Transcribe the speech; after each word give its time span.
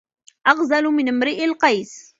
أغزل 0.47 0.83
من 0.83 1.09
امرئ 1.09 1.43
القيس 1.45 2.09